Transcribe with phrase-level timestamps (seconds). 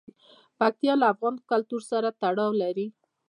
[0.59, 2.87] پکتیا د افغان کلتور سره تړاو لري.